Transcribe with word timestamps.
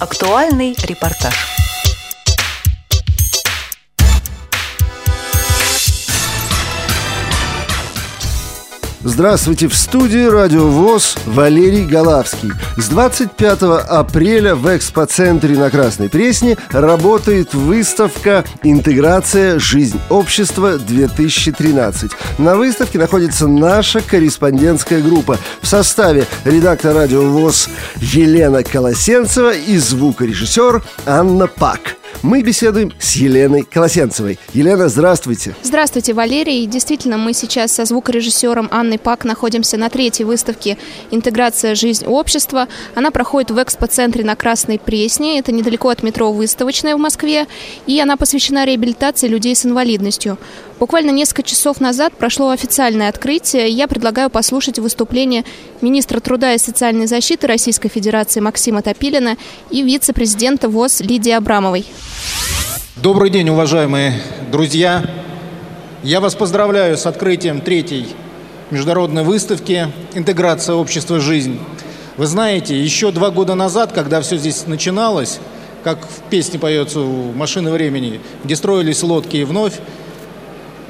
Актуальный 0.00 0.74
репортаж. 0.82 1.69
Здравствуйте, 9.02 9.66
в 9.66 9.74
студии 9.74 10.26
Радио 10.26 10.66
ВОЗ 10.66 11.16
Валерий 11.24 11.86
Галавский. 11.86 12.50
С 12.76 12.88
25 12.88 13.62
апреля 13.88 14.54
в 14.54 14.76
экспоцентре 14.76 15.56
на 15.56 15.70
Красной 15.70 16.10
Пресне 16.10 16.58
работает 16.70 17.54
выставка 17.54 18.44
«Интеграция. 18.62 19.58
Жизнь 19.58 19.98
общества-2013». 20.10 22.12
На 22.36 22.56
выставке 22.56 22.98
находится 22.98 23.48
наша 23.48 24.02
корреспондентская 24.02 25.00
группа 25.00 25.38
в 25.62 25.66
составе 25.66 26.26
редактора 26.44 26.92
Радио 26.92 27.22
ВОЗ 27.22 27.70
Елена 27.96 28.62
Колосенцева 28.62 29.54
и 29.54 29.78
звукорежиссер 29.78 30.82
Анна 31.06 31.46
Пак 31.46 31.96
мы 32.22 32.42
беседуем 32.42 32.92
с 32.98 33.16
Еленой 33.16 33.62
Колосенцевой. 33.62 34.38
Елена, 34.52 34.88
здравствуйте. 34.88 35.54
Здравствуйте, 35.62 36.12
Валерий. 36.12 36.66
Действительно, 36.66 37.18
мы 37.18 37.32
сейчас 37.32 37.72
со 37.72 37.84
звукорежиссером 37.84 38.68
Анной 38.70 38.98
Пак 38.98 39.24
находимся 39.24 39.76
на 39.76 39.88
третьей 39.88 40.24
выставке 40.24 40.76
«Интеграция. 41.10 41.74
Жизнь 41.74 42.04
общества». 42.06 42.68
Она 42.94 43.10
проходит 43.10 43.50
в 43.50 43.62
экспоцентре 43.62 44.24
на 44.24 44.36
Красной 44.36 44.78
Пресне. 44.78 45.38
Это 45.38 45.52
недалеко 45.52 45.88
от 45.88 46.02
метро 46.02 46.32
Выставочная 46.32 46.96
в 46.96 46.98
Москве. 46.98 47.46
И 47.86 47.98
она 48.00 48.16
посвящена 48.16 48.64
реабилитации 48.64 49.28
людей 49.28 49.56
с 49.56 49.64
инвалидностью. 49.64 50.38
Буквально 50.80 51.10
несколько 51.10 51.42
часов 51.42 51.78
назад 51.78 52.14
прошло 52.14 52.48
официальное 52.48 53.10
открытие. 53.10 53.68
Я 53.68 53.86
предлагаю 53.86 54.30
послушать 54.30 54.78
выступление 54.78 55.44
министра 55.82 56.20
труда 56.20 56.54
и 56.54 56.58
социальной 56.58 57.06
защиты 57.06 57.46
Российской 57.46 57.90
Федерации 57.90 58.40
Максима 58.40 58.80
Топилина 58.80 59.36
и 59.70 59.82
вице-президента 59.82 60.70
ВОЗ 60.70 61.02
Лидии 61.02 61.32
Абрамовой. 61.32 61.84
Добрый 62.96 63.28
день, 63.28 63.50
уважаемые 63.50 64.14
друзья! 64.50 65.04
Я 66.02 66.20
вас 66.20 66.34
поздравляю 66.34 66.96
с 66.96 67.04
открытием 67.04 67.60
третьей 67.60 68.06
международной 68.70 69.22
выставки 69.22 69.88
«Интеграция 70.14 70.76
общества. 70.76 71.20
Жизнь». 71.20 71.60
Вы 72.16 72.26
знаете, 72.26 72.82
еще 72.82 73.10
два 73.10 73.30
года 73.30 73.54
назад, 73.54 73.92
когда 73.92 74.22
все 74.22 74.38
здесь 74.38 74.66
начиналось, 74.66 75.40
как 75.84 75.98
в 76.06 76.22
песне 76.30 76.58
поется 76.58 77.00
у 77.00 77.32
«Машины 77.32 77.70
времени», 77.70 78.18
где 78.44 78.56
строились 78.56 79.02
лодки 79.02 79.36
и 79.36 79.44
вновь, 79.44 79.74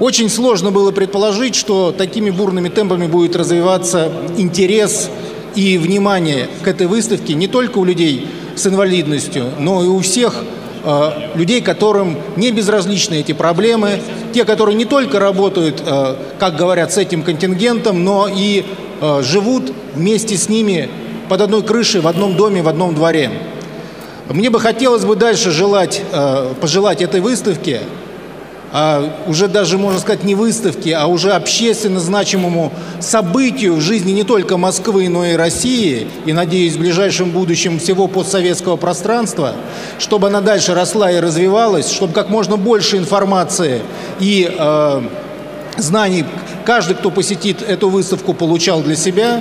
очень 0.00 0.30
сложно 0.30 0.70
было 0.70 0.90
предположить, 0.90 1.54
что 1.54 1.92
такими 1.92 2.30
бурными 2.30 2.70
темпами 2.70 3.06
будет 3.06 3.36
развиваться 3.36 4.10
интерес 4.38 5.10
и 5.54 5.76
внимание 5.78 6.48
к 6.62 6.68
этой 6.68 6.86
выставке 6.86 7.34
не 7.34 7.48
только 7.48 7.78
у 7.78 7.84
людей 7.84 8.26
с 8.56 8.66
инвалидностью, 8.66 9.44
но 9.58 9.84
и 9.84 9.86
у 9.86 10.00
всех 10.00 10.42
э, 10.84 11.10
людей, 11.34 11.60
которым 11.60 12.16
не 12.36 12.50
безразличны 12.50 13.16
эти 13.16 13.32
проблемы, 13.32 14.00
те, 14.32 14.44
которые 14.44 14.74
не 14.74 14.86
только 14.86 15.18
работают, 15.18 15.82
э, 15.84 16.16
как 16.38 16.56
говорят, 16.56 16.92
с 16.92 16.96
этим 16.96 17.22
контингентом, 17.22 18.02
но 18.02 18.26
и 18.26 18.64
э, 19.00 19.22
живут 19.22 19.72
вместе 19.94 20.36
с 20.36 20.48
ними 20.48 20.88
под 21.28 21.42
одной 21.42 21.62
крышей, 21.62 22.00
в 22.00 22.08
одном 22.08 22.36
доме, 22.36 22.62
в 22.62 22.68
одном 22.68 22.94
дворе. 22.94 23.30
Мне 24.30 24.48
бы 24.48 24.60
хотелось 24.60 25.04
бы 25.04 25.16
дальше 25.16 25.50
желать, 25.50 26.00
э, 26.10 26.54
пожелать 26.60 27.02
этой 27.02 27.20
выставке 27.20 27.80
уже 29.26 29.48
даже, 29.48 29.78
можно 29.78 29.98
сказать, 29.98 30.22
не 30.22 30.36
выставки, 30.36 30.90
а 30.90 31.06
уже 31.06 31.32
общественно 31.32 31.98
значимому 31.98 32.72
событию 33.00 33.74
в 33.74 33.80
жизни 33.80 34.12
не 34.12 34.22
только 34.22 34.56
Москвы, 34.56 35.08
но 35.08 35.26
и 35.26 35.32
России, 35.34 36.06
и, 36.24 36.32
надеюсь, 36.32 36.74
в 36.74 36.78
ближайшем 36.78 37.30
будущем 37.30 37.80
всего 37.80 38.06
постсоветского 38.06 38.76
пространства, 38.76 39.54
чтобы 39.98 40.28
она 40.28 40.40
дальше 40.40 40.72
росла 40.72 41.10
и 41.10 41.18
развивалась, 41.18 41.90
чтобы 41.90 42.12
как 42.12 42.28
можно 42.28 42.56
больше 42.56 42.96
информации 42.96 43.80
и 44.20 44.48
э, 44.56 45.02
знаний 45.76 46.24
каждый, 46.64 46.94
кто 46.94 47.10
посетит 47.10 47.62
эту 47.62 47.88
выставку, 47.88 48.34
получал 48.34 48.82
для 48.82 48.94
себя. 48.94 49.40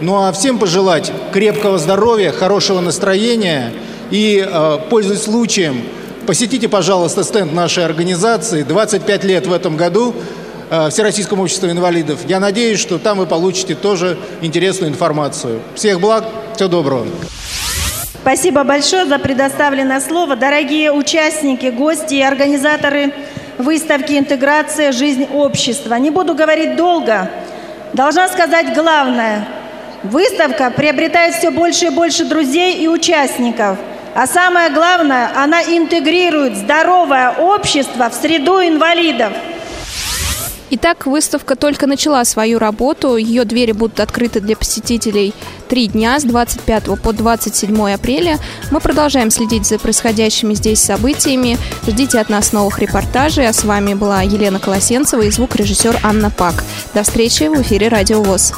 Ну 0.00 0.16
а 0.16 0.32
всем 0.32 0.58
пожелать 0.58 1.12
крепкого 1.32 1.78
здоровья, 1.78 2.32
хорошего 2.32 2.80
настроения 2.80 3.72
и, 4.10 4.44
э, 4.44 4.78
пользуясь 4.90 5.22
случаем, 5.22 5.82
Посетите, 6.26 6.68
пожалуйста, 6.68 7.22
стенд 7.22 7.52
нашей 7.52 7.84
организации. 7.84 8.62
25 8.62 9.24
лет 9.24 9.46
в 9.46 9.52
этом 9.52 9.76
году 9.76 10.14
э, 10.70 10.88
Всероссийскому 10.88 11.42
обществу 11.42 11.68
инвалидов. 11.68 12.20
Я 12.26 12.40
надеюсь, 12.40 12.80
что 12.80 12.98
там 12.98 13.18
вы 13.18 13.26
получите 13.26 13.74
тоже 13.74 14.16
интересную 14.40 14.90
информацию. 14.90 15.60
Всех 15.74 16.00
благ, 16.00 16.24
всего 16.54 16.70
доброго. 16.70 17.06
Спасибо 18.22 18.64
большое 18.64 19.04
за 19.04 19.18
предоставленное 19.18 20.00
слово. 20.00 20.34
Дорогие 20.34 20.92
участники, 20.92 21.66
гости 21.66 22.14
и 22.14 22.22
организаторы 22.22 23.12
выставки 23.58 24.18
«Интеграция. 24.18 24.92
Жизнь 24.92 25.26
общества». 25.30 25.96
Не 25.96 26.10
буду 26.10 26.34
говорить 26.34 26.74
долго. 26.74 27.30
Должна 27.92 28.28
сказать 28.28 28.74
главное. 28.74 29.46
Выставка 30.02 30.70
приобретает 30.70 31.34
все 31.34 31.50
больше 31.50 31.86
и 31.86 31.90
больше 31.90 32.24
друзей 32.24 32.82
и 32.82 32.88
участников– 32.88 33.76
а 34.14 34.26
самое 34.26 34.70
главное, 34.70 35.30
она 35.36 35.62
интегрирует 35.62 36.56
здоровое 36.56 37.32
общество 37.32 38.08
в 38.08 38.14
среду 38.14 38.60
инвалидов. 38.60 39.32
Итак, 40.70 41.06
выставка 41.06 41.56
только 41.56 41.86
начала 41.86 42.24
свою 42.24 42.58
работу. 42.58 43.16
Ее 43.16 43.44
двери 43.44 43.72
будут 43.72 44.00
открыты 44.00 44.40
для 44.40 44.56
посетителей 44.56 45.34
три 45.68 45.86
дня, 45.86 46.18
с 46.18 46.24
25 46.24 47.00
по 47.00 47.12
27 47.12 47.92
апреля. 47.92 48.38
Мы 48.70 48.80
продолжаем 48.80 49.30
следить 49.30 49.66
за 49.66 49.78
происходящими 49.78 50.54
здесь 50.54 50.80
событиями. 50.80 51.58
Ждите 51.86 52.18
от 52.18 52.28
нас 52.28 52.52
новых 52.52 52.78
репортажей. 52.78 53.46
А 53.46 53.52
с 53.52 53.62
вами 53.64 53.94
была 53.94 54.22
Елена 54.22 54.58
Колосенцева 54.58 55.22
и 55.22 55.30
звукорежиссер 55.30 56.00
Анна 56.02 56.30
Пак. 56.30 56.64
До 56.94 57.02
встречи 57.02 57.44
в 57.44 57.60
эфире 57.62 57.88
Радио 57.88 58.22
ВОЗ. 58.22 58.54